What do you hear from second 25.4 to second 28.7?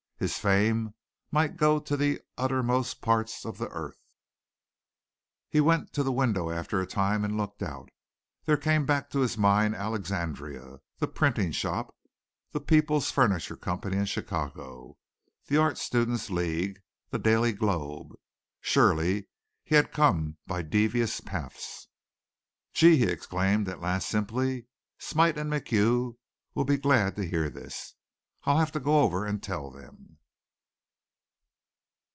MacHugh'll be glad to hear this. I'll